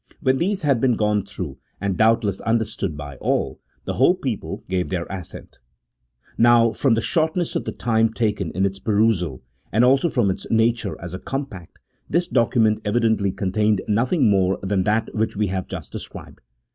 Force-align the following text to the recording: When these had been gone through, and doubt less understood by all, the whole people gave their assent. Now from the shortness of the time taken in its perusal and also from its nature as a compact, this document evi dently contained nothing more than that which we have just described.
When 0.19 0.39
these 0.39 0.63
had 0.63 0.81
been 0.81 0.95
gone 0.95 1.23
through, 1.25 1.59
and 1.79 1.95
doubt 1.95 2.23
less 2.23 2.39
understood 2.41 2.97
by 2.97 3.17
all, 3.17 3.59
the 3.85 3.93
whole 3.93 4.15
people 4.15 4.63
gave 4.67 4.89
their 4.89 5.05
assent. 5.11 5.59
Now 6.39 6.71
from 6.71 6.95
the 6.95 7.01
shortness 7.03 7.55
of 7.55 7.65
the 7.65 7.71
time 7.71 8.11
taken 8.11 8.49
in 8.53 8.65
its 8.65 8.79
perusal 8.79 9.43
and 9.71 9.85
also 9.85 10.09
from 10.09 10.31
its 10.31 10.49
nature 10.49 10.99
as 10.99 11.13
a 11.13 11.19
compact, 11.19 11.77
this 12.09 12.27
document 12.27 12.83
evi 12.83 12.97
dently 13.15 13.37
contained 13.37 13.81
nothing 13.87 14.27
more 14.27 14.57
than 14.63 14.85
that 14.85 15.13
which 15.13 15.37
we 15.37 15.45
have 15.53 15.67
just 15.67 15.91
described. 15.91 16.41